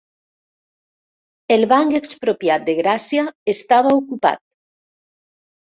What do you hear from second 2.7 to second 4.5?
de Gràcia estava ocupat